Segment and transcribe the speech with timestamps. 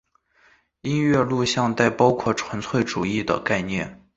[0.81, 4.01] 音乐录像带包含纯粹主义的概念。